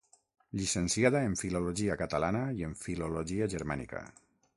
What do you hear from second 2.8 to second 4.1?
filologia germànica.